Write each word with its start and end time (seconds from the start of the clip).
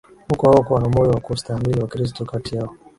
huko 0.29 0.51
hawakuwa 0.51 0.81
na 0.81 0.89
moyo 0.89 1.11
wa 1.11 1.19
kustahimili 1.19 1.79
Wakristo 1.81 2.25
kati 2.25 2.55
yao 2.55 2.75